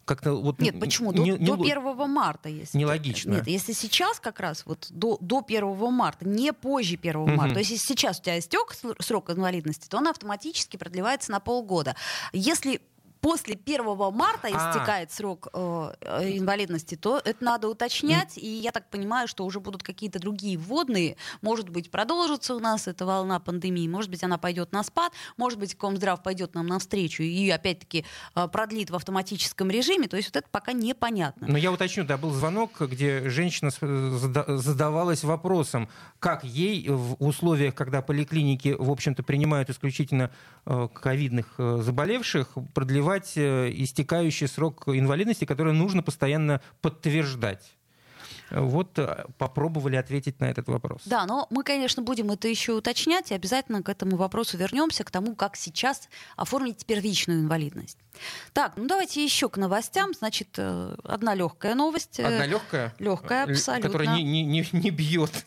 [0.07, 0.59] как-то вот...
[0.59, 1.11] Нет, почему?
[1.11, 2.49] Не, до, не, до 1 марта.
[2.49, 3.33] Если нелогично.
[3.33, 7.29] Нет, если сейчас как раз вот до, до 1 марта, не позже 1 угу.
[7.29, 11.39] марта, то есть если сейчас у тебя истек срок инвалидности, то он автоматически продлевается на
[11.39, 11.95] полгода.
[12.31, 12.81] Если
[13.21, 14.71] после 1 марта а.
[14.71, 18.37] истекает срок э, э, инвалидности, то это надо уточнять.
[18.37, 21.17] И я так понимаю, что уже будут какие-то другие вводные.
[21.41, 25.59] Может быть, продолжится у нас эта волна пандемии, может быть, она пойдет на спад, может
[25.59, 30.07] быть, Комздрав пойдет нам навстречу и опять-таки э, продлит в автоматическом режиме.
[30.07, 31.47] То есть вот это пока непонятно.
[31.47, 38.01] Но я уточню, да, был звонок, где женщина задавалась вопросом, как ей в условиях, когда
[38.01, 40.31] поликлиники, в общем-то, принимают исключительно
[40.65, 47.73] ковидных заболевших, продлевать продлевать э, истекающий срок инвалидности, который нужно постоянно подтверждать.
[48.49, 51.01] Вот э, попробовали ответить на этот вопрос.
[51.05, 55.11] Да, но мы, конечно, будем это еще уточнять и обязательно к этому вопросу вернемся, к
[55.11, 57.97] тому, как сейчас оформить первичную инвалидность.
[58.53, 60.13] Так, ну давайте еще к новостям.
[60.13, 62.19] Значит, э, одна легкая новость.
[62.19, 62.93] Одна легкая?
[62.99, 63.89] Легкая, абсолютно.
[63.89, 65.45] Которая не, не, не, не бьет.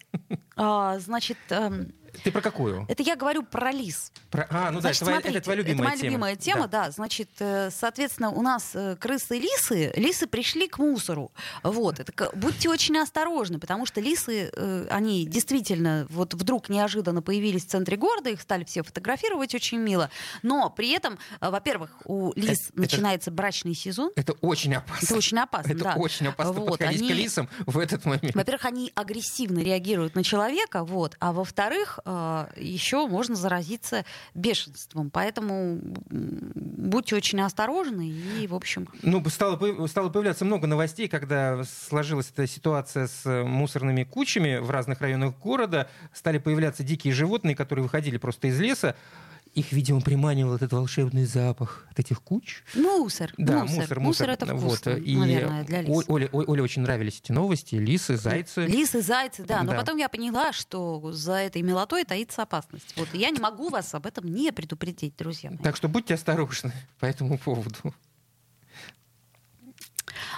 [0.57, 1.95] А, значит, эм,
[2.25, 2.85] Ты про какую?
[2.89, 4.13] Это я говорю про лис.
[4.31, 4.47] Про...
[4.51, 6.07] А, ну Значит, да, это, твоя- смотрите, это твоя любимая это моя тема.
[6.11, 6.91] любимая тема, да.
[6.91, 11.31] Значит, э, соответственно, у нас э, крысы и лисы, лисы пришли к мусору.
[11.63, 12.01] Вот.
[12.01, 17.65] Это, к- будьте очень осторожны, потому что лисы, э, они действительно вот вдруг неожиданно появились
[17.65, 20.11] в центре города, их стали все фотографировать очень мило.
[20.43, 24.11] Но при этом, во-первых, у лис это- начинается брачный сезон.
[24.17, 25.05] Это очень опасно.
[25.07, 25.95] Это очень опасно, Это да.
[25.97, 28.35] очень опасно Вот, подходить к они- лисам в этот момент.
[28.35, 31.99] Во-первых, они агрессивно реагируют на человека, вот, а во-вторых,
[32.57, 35.11] еще можно заразиться бешенством.
[35.11, 42.31] Поэтому будьте очень осторожны и, в общем, Ну, стало, стало появляться много новостей, когда сложилась
[42.31, 45.89] эта ситуация с э, мусорными кучами в разных районах города.
[46.13, 48.97] Стали появляться дикие животные, которые выходили просто из леса.
[49.55, 52.63] Их, видимо, приманивал этот волшебный запах от этих куч.
[52.75, 54.31] мусор, Да, мусор, мусор, мусор.
[54.31, 56.05] это Вот, вкусно, и наверное, для лис.
[56.09, 56.29] Оле,
[56.63, 57.75] очень нравились эти новости.
[57.75, 58.67] Лисы, зайцы.
[58.67, 59.65] Лисы, зайцы, да.
[59.65, 59.79] Но Да.
[59.79, 62.95] потом я поняла, что за этой милотой таится опасность.
[62.97, 65.51] Вот и я не могу вас об этом не предупредить, друзья.
[65.51, 65.59] мои.
[65.59, 67.93] Так что будьте осторожны по этому поводу.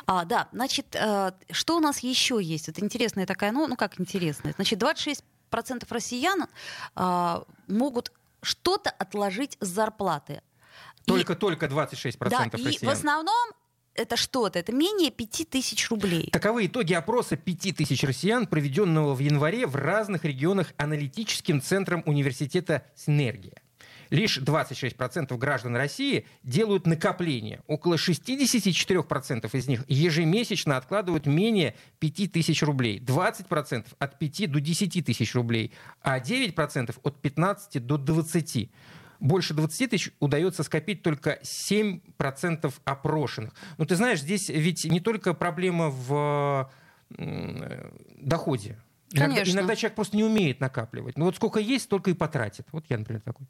[0.07, 2.69] А, да, значит, э, что у нас еще есть?
[2.69, 4.53] Это интересная такая, ну, ну как интересная.
[4.55, 6.47] Значит, 26% россиян
[6.95, 10.43] а, могут что-то отложить с зарплаты.
[11.05, 12.95] И- Только, только 26% да, и россиян.
[12.95, 13.51] в основном
[13.95, 16.31] это что-то, это менее 5000 рублей.
[16.31, 23.62] Таковы итоги опроса 5000 россиян, проведенного в январе в разных регионах аналитическим центром университета «Синергия».
[24.13, 27.63] Лишь 26% граждан России делают накопления.
[27.67, 32.99] Около 64% из них ежемесячно откладывают менее 5000 рублей.
[33.01, 35.73] 20% от 5 до 10 тысяч рублей,
[36.03, 38.71] а 9% от 15 до 20.
[39.19, 43.55] Больше 20 тысяч удается скопить только 7% опрошенных.
[43.79, 46.71] Ну, ты знаешь, здесь ведь не только проблема в
[47.09, 48.77] доходе.
[49.15, 49.53] Иногда, Конечно.
[49.53, 51.17] иногда человек просто не умеет накапливать.
[51.17, 52.67] Ну вот сколько есть, столько и потратит.
[52.73, 53.47] Вот я, например, такой.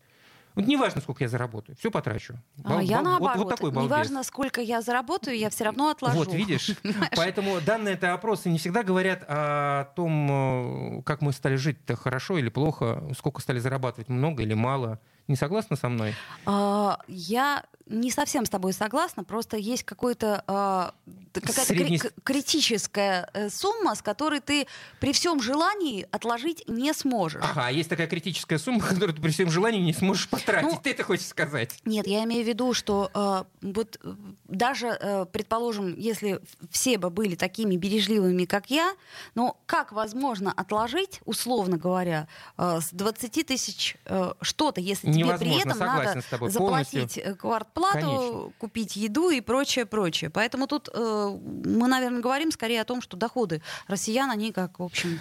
[0.54, 2.34] Вот неважно, сколько я заработаю, все потрачу.
[2.64, 3.36] А Бал- я бал- наоборот.
[3.36, 3.90] Вот, вот такой балбес.
[3.90, 6.18] Неважно, сколько я заработаю, я все равно отложу.
[6.18, 6.70] Вот, видишь?
[7.16, 12.38] Поэтому данные это опросы не всегда говорят о том, э, как мы стали жить-то хорошо
[12.38, 14.98] или плохо, сколько стали зарабатывать, много или мало.
[15.28, 16.14] Не согласна со мной?
[16.46, 20.94] А, Я не совсем с тобой согласна, просто есть какой-то, а,
[21.32, 24.66] т- какая-то кри- Средний- к- критическая э, сумма, с которой ты
[24.98, 27.42] при всем желании отложить не сможешь.
[27.44, 30.70] Ага, есть такая критическая сумма, которую ты при всем желании не сможешь потратить.
[30.70, 31.74] Ну, ты это хочешь сказать?
[31.84, 34.14] Нет, я имею в виду, что э, вот э,
[34.48, 38.94] даже, э, предположим, если все бы были такими бережливыми, как я,
[39.34, 42.26] но как возможно отложить, условно говоря,
[42.58, 47.34] э, с 20 тысяч э, что-то, если тебе при Невозможно, этом надо заплатить э,
[47.82, 48.52] квартплату, Конечно.
[48.58, 50.30] купить еду и прочее, прочее.
[50.30, 54.82] Поэтому тут э, мы, наверное, говорим скорее о том, что доходы россиян, они как, в
[54.82, 55.20] общем...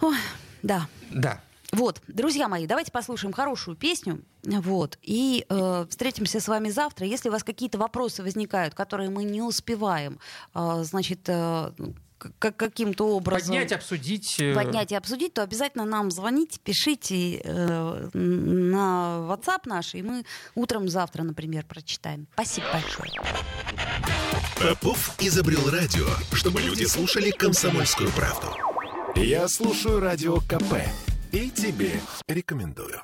[0.00, 0.16] Ой,
[0.62, 0.88] да.
[1.10, 1.40] Да.
[1.72, 4.22] Вот, друзья мои, давайте послушаем хорошую песню.
[4.44, 7.06] Вот, и э, встретимся с вами завтра.
[7.06, 10.18] Если у вас какие-то вопросы возникают, которые мы не успеваем,
[10.54, 11.72] э, значит, э,
[12.38, 14.36] каким-то образом Поднять, обсудить.
[14.40, 20.24] э, поднять и обсудить, то обязательно нам звоните, пишите э, на WhatsApp наш, и мы
[20.54, 22.26] утром завтра, например, прочитаем.
[22.34, 23.10] Спасибо большое.
[24.60, 28.48] Попов изобрел радио, чтобы люди слушали комсомольскую правду.
[29.14, 30.74] Я слушаю радио КП
[31.32, 33.02] и тебе рекомендую.